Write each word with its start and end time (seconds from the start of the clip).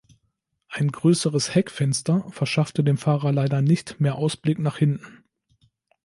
Ein 0.67 0.87
größeres 0.87 1.53
Heckfenster 1.53 2.25
verschaffte 2.31 2.83
dem 2.83 2.97
Fahrer 2.97 3.31
leider 3.31 3.61
nicht 3.61 3.99
mehr 3.99 4.15
Ausblick 4.15 4.57
nach 4.57 4.77
hinten. 4.77 5.23